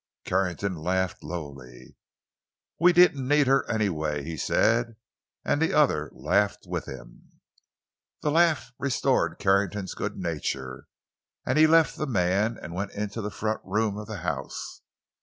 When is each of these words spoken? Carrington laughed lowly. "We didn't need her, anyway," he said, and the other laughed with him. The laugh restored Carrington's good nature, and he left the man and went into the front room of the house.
Carrington 0.25 0.73
laughed 0.77 1.21
lowly. 1.23 1.95
"We 2.79 2.91
didn't 2.91 3.27
need 3.27 3.45
her, 3.45 3.69
anyway," 3.69 4.23
he 4.23 4.35
said, 4.35 4.95
and 5.45 5.61
the 5.61 5.73
other 5.73 6.09
laughed 6.15 6.65
with 6.65 6.87
him. 6.87 7.33
The 8.23 8.31
laugh 8.31 8.71
restored 8.79 9.37
Carrington's 9.37 9.93
good 9.93 10.17
nature, 10.17 10.87
and 11.45 11.59
he 11.59 11.67
left 11.67 11.97
the 11.97 12.07
man 12.07 12.57
and 12.59 12.73
went 12.73 12.93
into 12.93 13.21
the 13.21 13.29
front 13.29 13.61
room 13.63 13.95
of 13.95 14.07
the 14.07 14.17
house. 14.25 14.81